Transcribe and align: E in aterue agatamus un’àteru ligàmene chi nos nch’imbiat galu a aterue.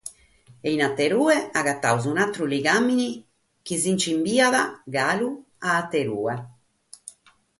E 0.65 0.67
in 0.75 0.81
aterue 0.87 1.35
agatamus 1.59 2.05
un’àteru 2.11 2.45
ligàmene 2.51 3.07
chi 3.65 3.73
nos 3.77 3.85
nch’imbiat 3.93 4.55
galu 4.95 5.29
a 5.67 5.69
aterue. 5.81 6.35